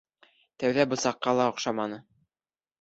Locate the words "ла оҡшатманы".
1.43-2.05